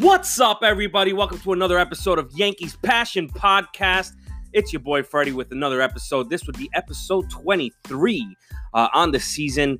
[0.00, 1.12] What's up, everybody?
[1.12, 4.12] Welcome to another episode of Yankees Passion Podcast.
[4.54, 6.30] It's your boy Freddie with another episode.
[6.30, 8.34] This would be episode 23
[8.72, 9.78] uh, on the season.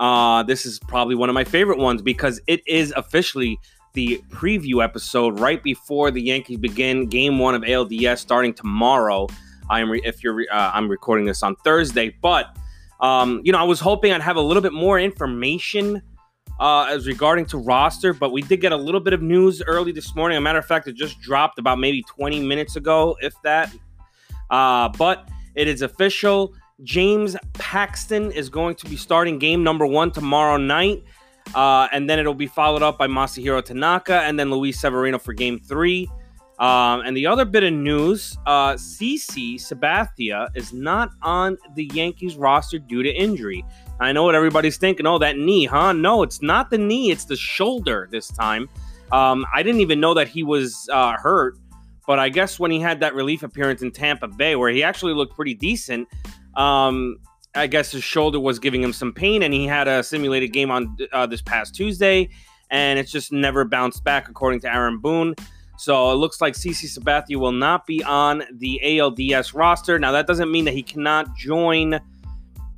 [0.00, 3.60] Uh, this is probably one of my favorite ones because it is officially
[3.92, 9.28] the preview episode right before the Yankees begin Game One of ALDS starting tomorrow.
[9.70, 12.56] I am re- if you're re- uh, I'm recording this on Thursday, but
[12.98, 16.02] um, you know I was hoping I'd have a little bit more information
[16.60, 19.92] uh, as regarding to roster, but we did get a little bit of news early
[19.92, 20.36] this morning.
[20.36, 23.74] A matter of fact, it just dropped about maybe 20 minutes ago, if that.
[24.50, 26.54] Uh, but it is official.
[26.84, 31.02] James Paxton is going to be starting game number one tomorrow night.
[31.54, 35.32] Uh, and then it'll be followed up by Masahiro Tanaka and then Luis Severino for
[35.32, 36.08] game three.
[36.60, 42.36] Um, and the other bit of news uh, CC Sabathia is not on the Yankees
[42.36, 43.64] roster due to injury.
[43.98, 45.06] I know what everybody's thinking.
[45.06, 45.94] Oh, that knee, huh?
[45.94, 48.68] No, it's not the knee, it's the shoulder this time.
[49.10, 51.56] Um, I didn't even know that he was uh, hurt,
[52.06, 55.14] but I guess when he had that relief appearance in Tampa Bay, where he actually
[55.14, 56.08] looked pretty decent,
[56.56, 57.16] um,
[57.54, 60.70] I guess his shoulder was giving him some pain, and he had a simulated game
[60.70, 62.28] on uh, this past Tuesday,
[62.70, 65.34] and it's just never bounced back, according to Aaron Boone.
[65.80, 69.98] So it looks like CC Sabathia will not be on the ALDS roster.
[69.98, 71.98] Now, that doesn't mean that he cannot join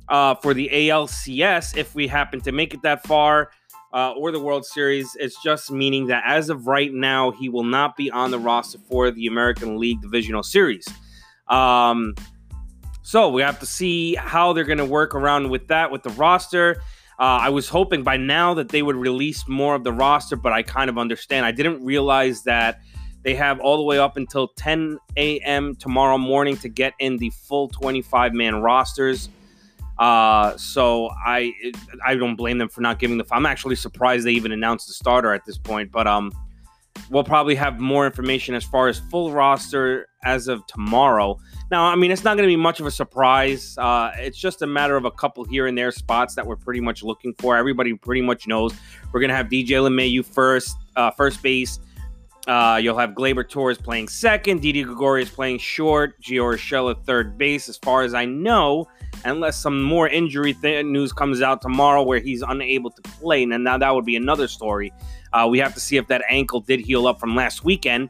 [0.07, 3.51] uh, for the ALCS if we happen to make it that far.
[3.91, 5.15] Uh, or the World Series.
[5.19, 8.79] It's just meaning that as of right now, he will not be on the roster
[8.89, 10.87] for the American League Divisional Series.
[11.49, 12.15] Um,
[13.01, 16.09] so we have to see how they're going to work around with that with the
[16.11, 16.77] roster.
[17.19, 20.53] Uh, I was hoping by now that they would release more of the roster, but
[20.53, 21.45] I kind of understand.
[21.45, 22.79] I didn't realize that
[23.23, 25.75] they have all the way up until 10 a.m.
[25.75, 29.29] tomorrow morning to get in the full 25 man rosters.
[29.97, 31.53] Uh, so I
[32.05, 33.25] I don't blame them for not giving the.
[33.31, 36.31] I'm actually surprised they even announced the starter at this point, but um,
[37.09, 41.37] we'll probably have more information as far as full roster as of tomorrow.
[41.69, 43.77] Now, I mean, it's not going to be much of a surprise.
[43.77, 46.79] Uh, it's just a matter of a couple here and there spots that we're pretty
[46.79, 47.55] much looking for.
[47.55, 48.73] Everybody pretty much knows
[49.11, 51.79] we're going to have DJ LeMahieu first, uh, first base.
[52.47, 57.69] Uh, you'll have Gleyber Torres playing second, Didi Gregorius playing short, Gio Urshela third base.
[57.69, 58.85] As far as I know,
[59.23, 63.43] unless some more injury th- news comes out tomorrow where he's unable to play.
[63.43, 64.91] And now that would be another story.
[65.31, 68.09] Uh, we have to see if that ankle did heal up from last weekend.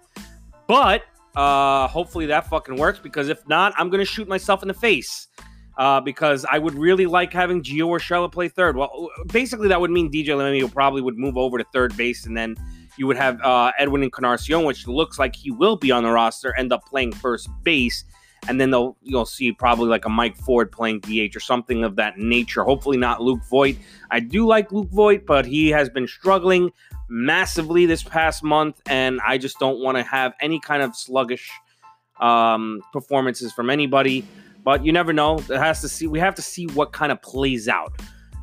[0.68, 1.04] But
[1.36, 5.28] uh, hopefully that fucking works because if not, I'm to shoot myself in the face.
[5.76, 8.78] Uh, because I would really like having Gio Urshela play third.
[8.78, 12.38] Well, basically, that would mean DJ LeMahieu probably would move over to third base, and
[12.38, 12.56] then
[12.98, 16.56] you would have uh, Edwin Encarnacion, which looks like he will be on the roster,
[16.56, 18.04] end up playing first base
[18.48, 21.96] and then they'll you'll see probably like a Mike Ford playing DH or something of
[21.96, 22.64] that nature.
[22.64, 23.78] Hopefully not Luke Voit.
[24.12, 26.72] I do like Luke Voit, but he has been struggling
[27.10, 31.50] massively this past month, and I just don't want to have any kind of sluggish
[32.20, 34.26] um, performances from anybody.
[34.64, 35.40] But you never know.
[35.40, 36.08] It has to see.
[36.08, 37.94] We have to see what kind of plays out.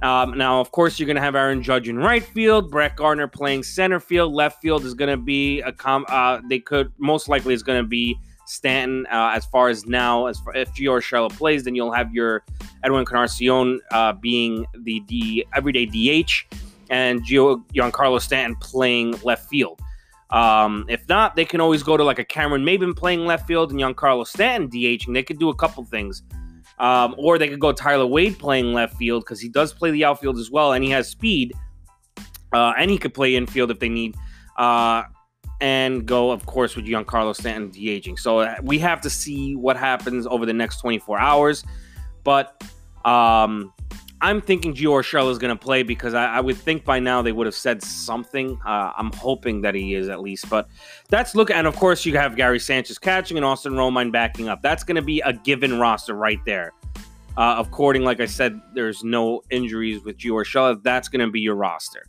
[0.03, 3.29] Um, now, of course, you're going to have Aaron Judge in right field, Brett Gardner
[3.29, 4.33] playing center field.
[4.33, 6.07] Left field is going to be a com.
[6.09, 8.17] Uh, they could most likely is going to be
[8.47, 9.07] Stanton.
[9.11, 12.43] Uh, as far as now, as far if Gio Urshela plays, then you'll have your
[12.83, 16.47] Edwin Encarnacion uh, being the D, everyday DH,
[16.89, 19.81] and Gio Giancarlo Stanton playing left field.
[20.31, 23.71] Um, if not, they can always go to like a Cameron Maybin playing left field
[23.73, 25.13] and Giancarlo Stanton DHing.
[25.13, 26.23] They could do a couple things.
[26.81, 30.05] Um, or they could go Tyler Wade playing left field because he does play the
[30.05, 31.53] outfield as well and he has speed.
[32.53, 34.17] Uh, and he could play infield if they need.
[34.57, 35.03] Uh,
[35.61, 38.19] and go, of course, with Giancarlo Stanton DHing.
[38.19, 41.65] So uh, we have to see what happens over the next 24 hours.
[42.25, 42.65] But
[43.05, 43.73] um,
[44.23, 47.23] I'm thinking Gio Urshela is going to play because I, I, would think by now
[47.23, 48.59] they would have said something.
[48.67, 50.51] Uh, I'm hoping that he is at least.
[50.51, 50.69] But
[51.09, 54.61] that's look, and of course you have Gary Sanchez catching and Austin Romine backing up.
[54.63, 56.73] That's going to be a given roster right there.
[57.37, 60.83] Uh, according, like I said, there's no injuries with Gio Urshela.
[60.83, 62.07] That's going to be your roster.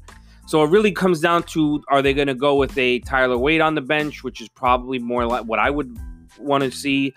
[0.47, 3.61] So it really comes down to are they going to go with a Tyler Wade
[3.61, 5.97] on the bench, which is probably more like what I would
[6.37, 7.13] want to see.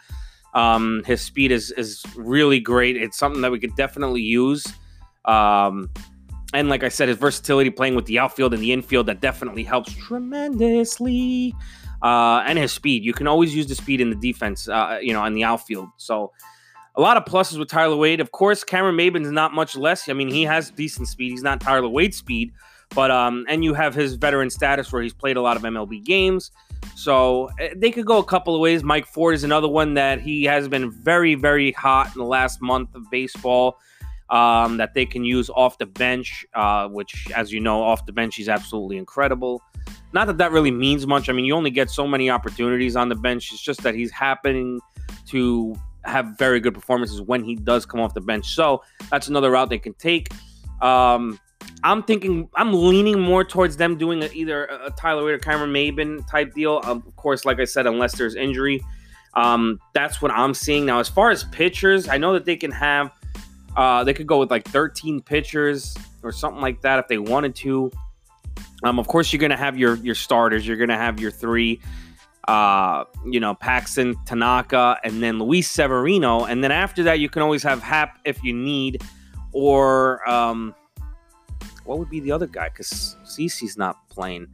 [0.53, 2.97] Um, his speed is is really great.
[2.97, 4.65] It's something that we could definitely use.
[5.25, 5.91] Um,
[6.53, 9.65] and like I said, his versatility playing with the outfield and the infield that definitely
[9.65, 11.55] helps tremendously.
[12.03, 15.13] Uh, and his speed, you can always use the speed in the defense, uh, you
[15.13, 15.89] know, in the outfield.
[15.97, 16.33] So
[16.97, 18.21] a lot of pluses with Tyler Wade.
[18.21, 20.09] Of course, Cameron Maybin's not much less.
[20.09, 21.31] I mean, he has decent speed.
[21.31, 22.53] He's not Tyler Wade speed,
[22.95, 26.05] but um, and you have his veteran status where he's played a lot of MLB
[26.05, 26.51] games.
[26.95, 28.85] So eh, they could go a couple of ways.
[28.85, 32.63] Mike Ford is another one that he has been very, very hot in the last
[32.63, 33.79] month of baseball.
[34.35, 38.13] Um, that they can use off the bench, uh, which, as you know, off the
[38.13, 39.63] bench, he's absolutely incredible.
[40.13, 41.29] Not that that really means much.
[41.29, 43.53] I mean, you only get so many opportunities on the bench.
[43.53, 44.81] It's just that he's happening
[45.27, 48.47] to have very good performances when he does come off the bench.
[48.47, 50.27] So that's another route they can take.
[50.83, 51.39] Um,
[51.85, 55.73] I'm thinking, I'm leaning more towards them doing a, either a Tyler Wade or Cameron
[55.73, 56.81] Maybin type deal.
[56.85, 58.83] Um, of course, like I said, unless there's injury,
[59.35, 60.99] um, that's what I'm seeing now.
[60.99, 63.13] As far as pitchers, I know that they can have,
[63.77, 67.55] uh, they could go with like 13 pitchers or something like that if they wanted
[67.57, 67.91] to.
[68.83, 70.67] Um, of course, you're going to have your your starters.
[70.67, 71.81] You're going to have your three
[72.49, 76.45] uh, you know, Paxton, Tanaka, and then Luis Severino.
[76.45, 79.03] And then after that, you can always have Happ if you need,
[79.53, 80.75] or um,
[81.85, 82.69] what would be the other guy?
[82.69, 84.47] Because CC's not playing.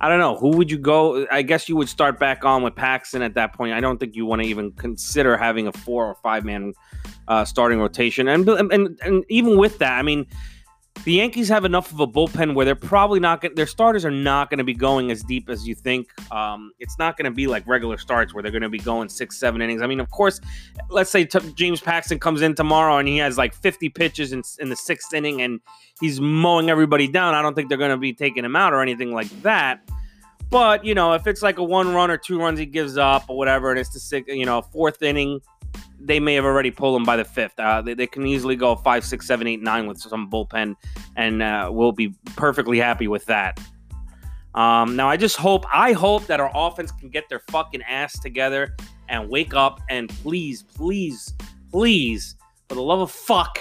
[0.00, 0.36] I don't know.
[0.36, 1.26] Who would you go?
[1.30, 3.74] I guess you would start back on with Paxton at that point.
[3.74, 6.74] I don't think you want to even consider having a four or five man
[7.28, 8.28] uh, starting rotation.
[8.28, 10.26] And, and and even with that, I mean,
[11.02, 13.54] the Yankees have enough of a bullpen where they're probably not going.
[13.54, 16.08] Their starters are not going to be going as deep as you think.
[16.32, 19.08] Um, it's not going to be like regular starts where they're going to be going
[19.10, 19.82] six, seven innings.
[19.82, 20.40] I mean, of course,
[20.88, 24.42] let's say t- James Paxton comes in tomorrow and he has like 50 pitches in,
[24.60, 25.60] in the sixth inning and
[26.00, 27.34] he's mowing everybody down.
[27.34, 29.82] I don't think they're going to be taking him out or anything like that.
[30.48, 33.24] But you know, if it's like a one run or two runs he gives up
[33.28, 35.40] or whatever, and it's the six, you know, fourth inning,
[36.04, 37.58] they may have already pulled them by the fifth.
[37.58, 40.76] Uh, they, they, can easily go five, six, seven, eight, nine with some bullpen,
[41.16, 43.58] and uh, we'll be perfectly happy with that.
[44.54, 48.18] Um, now, I just hope, I hope that our offense can get their fucking ass
[48.20, 48.76] together
[49.08, 51.34] and wake up and please, please,
[51.72, 52.36] please,
[52.68, 53.58] for the love of fuck,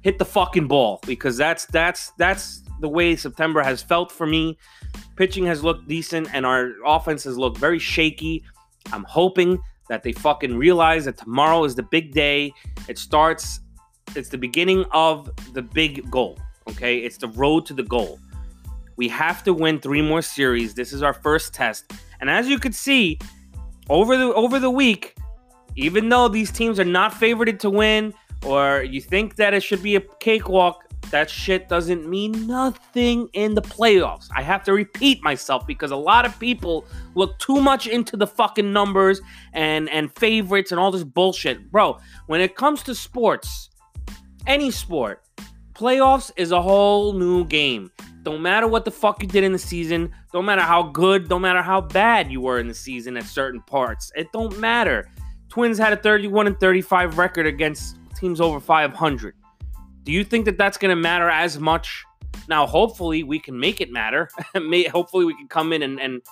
[0.00, 4.58] hit the fucking ball because that's that's that's the way September has felt for me.
[5.16, 8.44] Pitching has looked decent and our offense has looked very shaky.
[8.92, 12.52] I'm hoping that they fucking realize that tomorrow is the big day.
[12.88, 13.60] It starts,
[14.14, 16.38] it's the beginning of the big goal.
[16.68, 16.98] Okay.
[16.98, 18.18] It's the road to the goal.
[18.96, 20.74] We have to win three more series.
[20.74, 21.92] This is our first test.
[22.20, 23.18] And as you could see,
[23.88, 25.14] over the over the week,
[25.76, 29.82] even though these teams are not favored to win, or you think that it should
[29.82, 34.28] be a cakewalk, that shit doesn't mean nothing in the playoffs.
[34.34, 38.26] I have to repeat myself because a lot of people look too much into the
[38.26, 39.20] fucking numbers
[39.52, 41.70] and and favorites and all this bullshit.
[41.70, 43.70] Bro, when it comes to sports,
[44.46, 45.22] any sport,
[45.74, 47.90] playoffs is a whole new game.
[48.22, 51.42] Don't matter what the fuck you did in the season, don't matter how good, don't
[51.42, 54.10] matter how bad you were in the season at certain parts.
[54.16, 55.08] It don't matter.
[55.48, 59.34] Twins had a 31 and 35 record against teams over 500.
[60.06, 62.04] Do you think that that's going to matter as much?
[62.48, 64.28] Now, hopefully, we can make it matter.
[64.54, 66.22] hopefully, we can come in and, and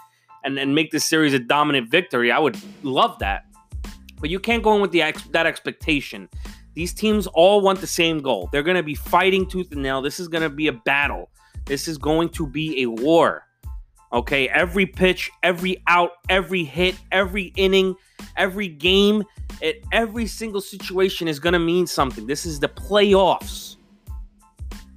[0.44, 2.30] and and make this series a dominant victory.
[2.30, 3.46] I would love that,
[4.20, 6.28] but you can't go in with the ex- that expectation.
[6.74, 8.48] These teams all want the same goal.
[8.52, 10.02] They're going to be fighting tooth and nail.
[10.02, 11.30] This is going to be a battle.
[11.66, 13.44] This is going to be a war.
[14.12, 17.96] Okay, every pitch, every out, every hit, every inning,
[18.36, 19.24] every game
[19.62, 22.26] at every single situation is going to mean something.
[22.26, 23.76] This is the playoffs.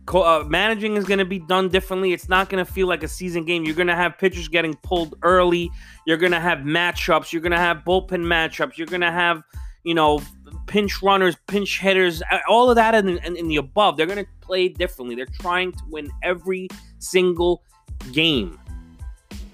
[0.06, 2.14] Co- uh, managing is going to be done differently.
[2.14, 3.66] It's not going to feel like a season game.
[3.66, 5.70] You're going to have pitchers getting pulled early.
[6.06, 7.34] You're going to have matchups.
[7.34, 8.78] You're going to have bullpen matchups.
[8.78, 9.44] You're going to have,
[9.84, 10.22] you know,
[10.66, 13.98] pinch runners, pinch hitters, all of that in, in the above.
[13.98, 15.16] They're going to play differently.
[15.16, 17.64] They're trying to win every single
[18.14, 18.58] game.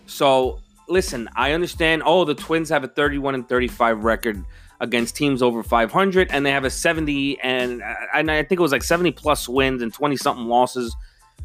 [0.05, 0.59] So,
[0.93, 2.03] listen, I understand.
[2.05, 4.45] Oh, the Twins have a 31 and 35 record
[4.79, 7.81] against teams over 500, and they have a 70 and
[8.13, 10.95] and I think it was like 70 plus wins and 20 something losses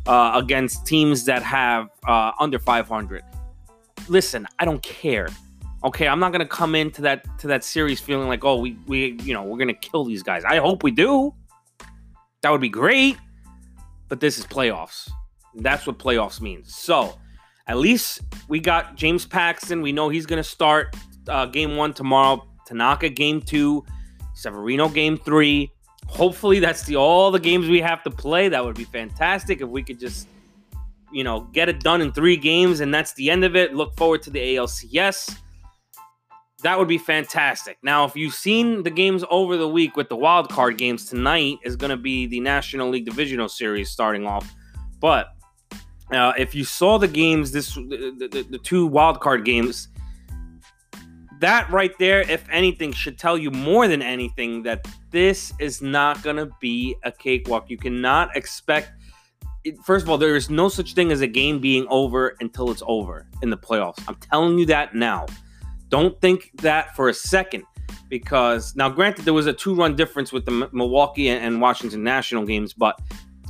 [0.06, 3.24] uh, against teams that have uh, under 500.
[4.08, 5.28] Listen, I don't care.
[5.82, 9.18] Okay, I'm not gonna come into that to that series feeling like, oh, we we
[9.22, 10.44] you know we're gonna kill these guys.
[10.44, 11.34] I hope we do.
[12.42, 13.16] That would be great.
[14.08, 15.10] But this is playoffs.
[15.54, 16.74] That's what playoffs means.
[16.74, 17.18] So
[17.68, 19.82] at least we got James Paxton.
[19.82, 20.96] We know he's gonna start
[21.28, 22.44] uh, game one tomorrow.
[22.66, 23.84] Tanaka game two,
[24.34, 25.70] Severino game three.
[26.06, 28.48] Hopefully, that's the all the games we have to play.
[28.48, 30.26] That would be fantastic if we could just,
[31.12, 33.74] you know, get it done in three games and that's the end of it.
[33.74, 35.36] Look forward to the ALCS.
[36.62, 37.78] That would be fantastic.
[37.82, 41.58] Now, if you've seen the games over the week with the wild card games, tonight
[41.62, 44.52] is going to be the National League Divisional Series starting off.
[44.98, 45.28] But
[46.12, 49.88] uh, if you saw the games, this the, the, the two wild card games,
[51.40, 56.22] that right there, if anything, should tell you more than anything that this is not
[56.22, 57.70] going to be a cakewalk.
[57.70, 58.92] You cannot expect.
[59.84, 62.82] First of all, there is no such thing as a game being over until it's
[62.86, 64.02] over in the playoffs.
[64.08, 65.26] I'm telling you that now.
[65.90, 67.64] Don't think that for a second
[68.08, 72.44] because now, granted, there was a two run difference with the Milwaukee and Washington National
[72.44, 73.00] games, but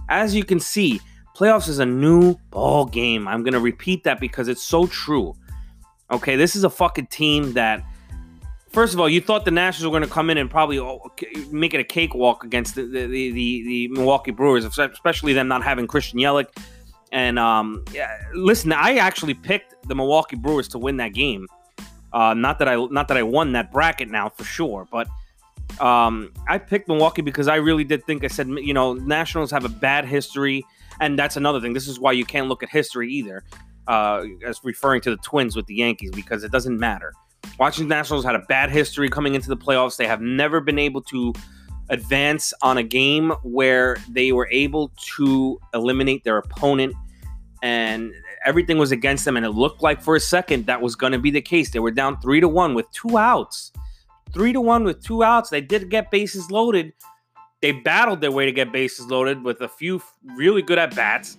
[0.09, 1.01] as you can see,
[1.39, 3.29] Playoffs is a new ball game.
[3.29, 5.37] I'm going to repeat that because it's so true.
[6.11, 7.85] Okay, this is a fucking team that
[8.71, 11.01] first of all, you thought the Nationals were going to come in and probably oh,
[11.53, 15.87] make it a cakewalk against the the, the, the Milwaukee Brewers, especially them not having
[15.87, 16.49] Christian Yelich.
[17.13, 21.47] And um, yeah, listen, I actually picked the Milwaukee Brewers to win that game.
[22.13, 25.07] Uh, not that I not that I won that bracket now for sure, but
[25.81, 29.65] um, I picked Milwaukee because I really did think I said you know Nationals have
[29.65, 30.67] a bad history,
[31.01, 31.73] and that's another thing.
[31.73, 33.45] This is why you can't look at history either,
[33.87, 37.13] uh, as referring to the Twins with the Yankees because it doesn't matter.
[37.59, 39.97] Washington Nationals had a bad history coming into the playoffs.
[39.97, 41.33] They have never been able to
[41.91, 46.95] advance on a game where they were able to eliminate their opponent
[47.63, 48.13] and
[48.45, 51.19] everything was against them and it looked like for a second that was going to
[51.19, 53.73] be the case they were down three to one with two outs
[54.33, 56.93] three to one with two outs they did get bases loaded
[57.61, 60.01] they battled their way to get bases loaded with a few
[60.37, 61.39] really good at bats.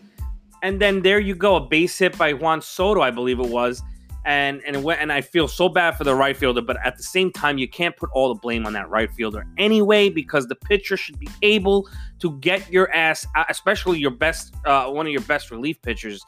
[0.62, 3.82] And then there you go a base hit by juan soto i believe it was.
[4.26, 7.04] And and went, and I feel so bad for the right fielder, but at the
[7.04, 10.56] same time, you can't put all the blame on that right fielder anyway because the
[10.56, 15.14] pitcher should be able to get your ass, uh, especially your best, uh, one of
[15.14, 16.24] your best relief pitchers,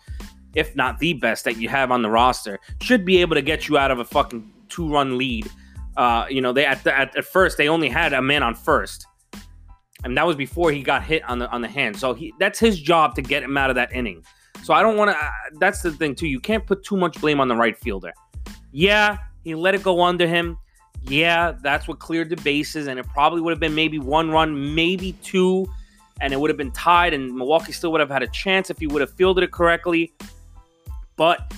[0.55, 3.67] if not the best that you have on the roster, should be able to get
[3.67, 5.51] you out of a fucking two run lead.
[5.97, 8.55] Uh, you know, they at, the, at at first they only had a man on
[8.55, 9.05] first,
[10.03, 11.97] and that was before he got hit on the on the hand.
[11.97, 14.23] So he that's his job to get him out of that inning.
[14.63, 15.17] So I don't want to.
[15.17, 15.29] Uh,
[15.59, 16.27] that's the thing too.
[16.27, 18.13] You can't put too much blame on the right fielder.
[18.71, 20.57] Yeah, he let it go under him.
[21.03, 24.75] Yeah, that's what cleared the bases, and it probably would have been maybe one run,
[24.75, 25.67] maybe two,
[26.19, 28.77] and it would have been tied, and Milwaukee still would have had a chance if
[28.77, 30.13] he would have fielded it correctly.
[31.15, 31.51] But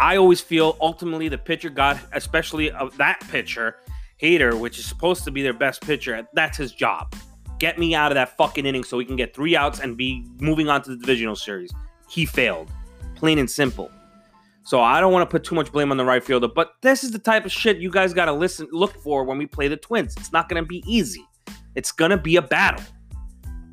[0.00, 3.76] I always feel ultimately the pitcher got, especially of that pitcher,
[4.20, 6.26] Hader, which is supposed to be their best pitcher.
[6.32, 7.14] That's his job.
[7.60, 10.26] Get me out of that fucking inning so we can get three outs and be
[10.40, 11.70] moving on to the divisional series
[12.10, 12.70] he failed.
[13.14, 13.90] Plain and simple.
[14.64, 17.02] So I don't want to put too much blame on the right fielder, but this
[17.02, 19.68] is the type of shit you guys got to listen look for when we play
[19.68, 20.14] the Twins.
[20.16, 21.24] It's not going to be easy.
[21.76, 22.84] It's going to be a battle.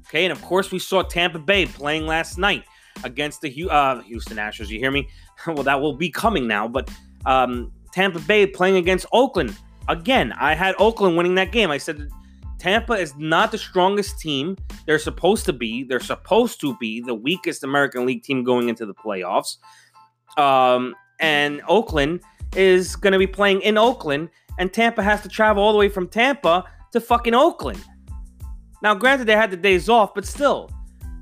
[0.07, 2.63] Okay, and of course we saw Tampa Bay playing last night
[3.03, 4.69] against the uh, Houston Astros.
[4.69, 5.09] You hear me?
[5.47, 6.89] well, that will be coming now, but
[7.25, 9.57] um, Tampa Bay playing against Oakland.
[9.89, 11.69] Again, I had Oakland winning that game.
[11.69, 12.09] I said
[12.59, 14.57] Tampa is not the strongest team.
[14.85, 15.83] They're supposed to be.
[15.83, 19.57] They're supposed to be the weakest American League team going into the playoffs.
[20.37, 22.21] Um, and Oakland
[22.55, 25.89] is going to be playing in Oakland, and Tampa has to travel all the way
[25.89, 27.83] from Tampa to fucking Oakland.
[28.81, 30.69] Now, granted, they had the days off, but still,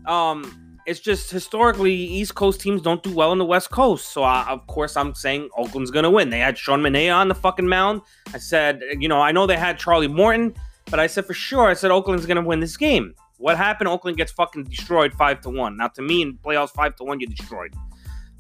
[0.06, 4.12] um, it's just historically East Coast teams don't do well on the West Coast.
[4.12, 6.30] So, I, of course, I'm saying Oakland's going to win.
[6.30, 8.02] They had Sean Manaea on the fucking mound.
[8.34, 10.54] I said, you know, I know they had Charlie Morton.
[10.90, 13.16] But I said for sure, I said Oakland's going to win this game.
[13.38, 13.88] What happened?
[13.88, 15.78] Oakland gets fucking destroyed five to one.
[15.78, 17.74] Now, to me, in playoffs, five to one, you're destroyed.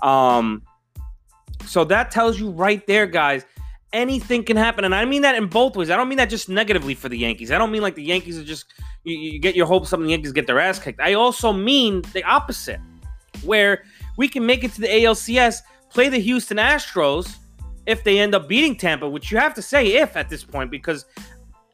[0.01, 0.61] Um,
[1.65, 3.45] so that tells you right there, guys.
[3.93, 5.89] Anything can happen, and I mean that in both ways.
[5.89, 7.49] I don't mean that just negatively for the Yankees.
[7.51, 8.65] I don't mean like the Yankees are just
[9.05, 10.99] you, you get your hopes up and the Yankees get their ass kicked.
[10.99, 12.79] I also mean the opposite,
[13.43, 13.83] where
[14.17, 17.37] we can make it to the ALCS, play the Houston Astros
[17.85, 20.71] if they end up beating Tampa, which you have to say if at this point,
[20.71, 21.05] because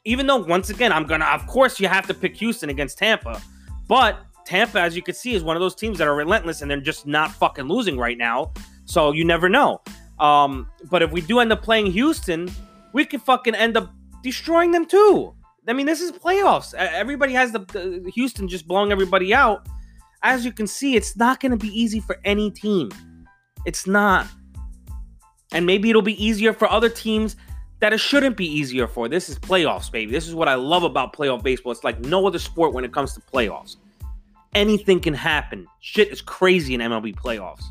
[0.05, 3.41] even though once again I'm gonna, of course, you have to pick Houston against Tampa,
[3.87, 6.69] but Tampa, as you can see, is one of those teams that are relentless and
[6.69, 8.51] they're just not fucking losing right now.
[8.85, 9.81] So you never know.
[10.19, 12.49] Um, but if we do end up playing Houston,
[12.93, 13.91] we could fucking end up
[14.23, 15.33] destroying them too.
[15.67, 16.73] I mean, this is playoffs.
[16.73, 19.67] Everybody has the, the Houston just blowing everybody out.
[20.23, 22.91] As you can see, it's not going to be easy for any team.
[23.65, 24.27] It's not.
[25.53, 27.35] And maybe it'll be easier for other teams
[27.81, 29.09] that it shouldn't be easier for.
[29.09, 30.11] This is playoffs, baby.
[30.11, 31.71] This is what I love about playoff baseball.
[31.71, 33.75] It's like no other sport when it comes to playoffs.
[34.53, 35.67] Anything can happen.
[35.79, 37.63] Shit is crazy in MLB playoffs.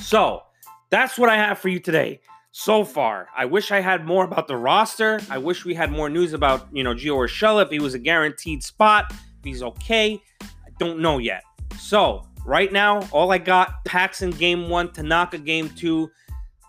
[0.00, 0.42] So,
[0.90, 2.20] that's what I have for you today.
[2.50, 5.20] So far, I wish I had more about the roster.
[5.30, 7.98] I wish we had more news about, you know, Gio Urshela, if he was a
[7.98, 10.20] guaranteed spot, if he's okay.
[10.42, 11.44] I don't know yet.
[11.78, 16.10] So, right now, all I got Paxton game one, Tanaka game two,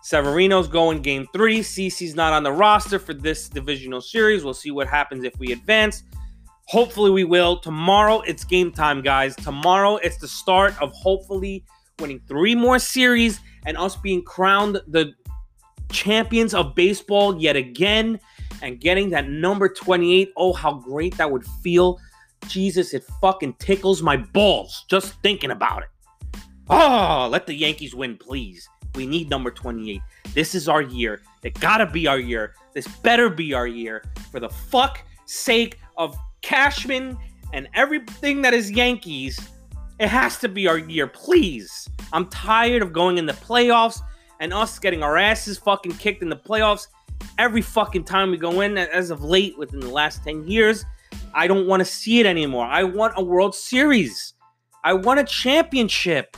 [0.04, 1.60] Severino's going game three.
[1.60, 4.44] CC's not on the roster for this divisional series.
[4.44, 6.02] We'll see what happens if we advance.
[6.66, 7.58] Hopefully, we will.
[7.58, 9.34] Tomorrow, it's game time, guys.
[9.34, 11.64] Tomorrow, it's the start of hopefully
[11.98, 15.14] winning three more series and us being crowned the
[15.90, 18.20] champions of baseball yet again
[18.60, 20.32] and getting that number 28.
[20.36, 21.98] Oh, how great that would feel.
[22.46, 25.88] Jesus, it fucking tickles my balls just thinking about it.
[26.68, 28.68] Oh, let the Yankees win, please.
[28.94, 30.00] We need number 28.
[30.34, 31.20] This is our year.
[31.42, 32.54] It gotta be our year.
[32.72, 34.04] This better be our year.
[34.30, 37.16] For the fuck sake of Cashman
[37.52, 39.38] and everything that is Yankees,
[40.00, 41.88] It has to be our year, please.
[42.12, 44.00] I'm tired of going in the playoffs
[44.40, 46.88] and us getting our asses fucking kicked in the playoffs
[47.38, 48.76] every fucking time we go in.
[48.76, 50.84] As of late, within the last 10 years,
[51.32, 52.66] I don't want to see it anymore.
[52.66, 54.34] I want a World Series.
[54.82, 56.36] I want a championship.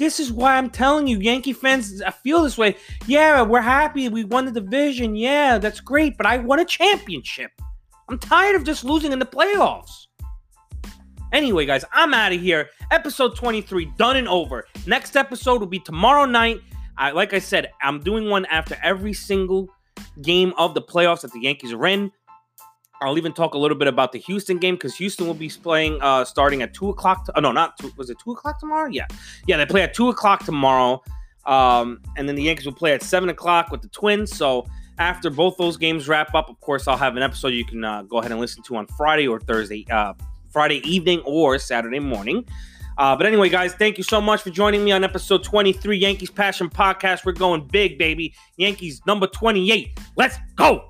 [0.00, 2.74] This is why I'm telling you, Yankee fans, I feel this way.
[3.06, 5.14] Yeah, we're happy we won the division.
[5.14, 7.50] Yeah, that's great, but I want a championship.
[8.08, 10.06] I'm tired of just losing in the playoffs.
[11.34, 12.70] Anyway, guys, I'm out of here.
[12.90, 14.64] Episode 23 done and over.
[14.86, 16.62] Next episode will be tomorrow night.
[16.96, 19.68] I, like I said, I'm doing one after every single
[20.22, 22.10] game of the playoffs that the Yankees are in.
[23.02, 26.00] I'll even talk a little bit about the Houston game because Houston will be playing
[26.02, 27.24] uh, starting at two o'clock.
[27.26, 28.88] To, oh no, not two, was it two o'clock tomorrow?
[28.90, 29.06] Yeah,
[29.46, 31.02] yeah, they play at two o'clock tomorrow,
[31.46, 34.36] um, and then the Yankees will play at seven o'clock with the Twins.
[34.36, 34.66] So
[34.98, 38.02] after both those games wrap up, of course, I'll have an episode you can uh,
[38.02, 40.12] go ahead and listen to on Friday or Thursday, uh,
[40.50, 42.44] Friday evening or Saturday morning.
[42.98, 46.30] Uh, but anyway, guys, thank you so much for joining me on episode 23 Yankees
[46.30, 47.24] Passion Podcast.
[47.24, 48.34] We're going big, baby.
[48.58, 49.98] Yankees number 28.
[50.16, 50.89] Let's go.